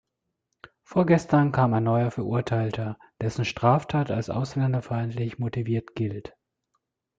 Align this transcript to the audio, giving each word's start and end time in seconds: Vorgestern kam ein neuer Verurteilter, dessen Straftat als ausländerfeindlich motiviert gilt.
Vorgestern 0.81 1.51
kam 1.51 1.75
ein 1.75 1.83
neuer 1.83 2.09
Verurteilter, 2.09 2.97
dessen 3.21 3.45
Straftat 3.45 4.09
als 4.09 4.31
ausländerfeindlich 4.31 5.37
motiviert 5.37 5.93
gilt. 5.93 6.33